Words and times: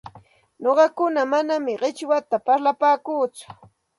Nuqaku 0.61 1.03
manam 1.31 1.65
qichwata 1.81 2.35
parlapaakuuchu, 2.45 3.45